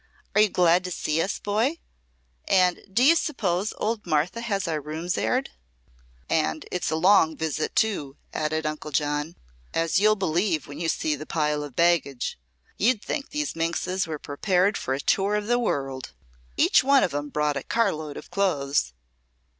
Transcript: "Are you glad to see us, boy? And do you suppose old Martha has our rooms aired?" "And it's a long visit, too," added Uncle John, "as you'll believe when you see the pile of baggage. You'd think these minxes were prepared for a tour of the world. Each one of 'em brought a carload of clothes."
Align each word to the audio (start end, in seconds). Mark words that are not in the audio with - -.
"Are 0.33 0.41
you 0.41 0.49
glad 0.49 0.83
to 0.85 0.91
see 0.91 1.21
us, 1.21 1.37
boy? 1.37 1.77
And 2.47 2.81
do 2.91 3.03
you 3.03 3.15
suppose 3.15 3.71
old 3.77 4.07
Martha 4.07 4.41
has 4.41 4.67
our 4.67 4.81
rooms 4.81 5.15
aired?" 5.15 5.51
"And 6.27 6.65
it's 6.71 6.89
a 6.89 6.95
long 6.95 7.37
visit, 7.37 7.75
too," 7.75 8.17
added 8.33 8.65
Uncle 8.65 8.89
John, 8.89 9.35
"as 9.75 9.99
you'll 9.99 10.15
believe 10.15 10.65
when 10.65 10.79
you 10.79 10.89
see 10.89 11.15
the 11.15 11.27
pile 11.27 11.61
of 11.63 11.75
baggage. 11.75 12.39
You'd 12.79 13.03
think 13.03 13.29
these 13.29 13.55
minxes 13.55 14.07
were 14.07 14.17
prepared 14.17 14.75
for 14.75 14.95
a 14.95 14.99
tour 14.99 15.35
of 15.35 15.45
the 15.45 15.59
world. 15.59 16.13
Each 16.57 16.83
one 16.83 17.03
of 17.03 17.13
'em 17.13 17.29
brought 17.29 17.55
a 17.55 17.61
carload 17.61 18.17
of 18.17 18.31
clothes." 18.31 18.93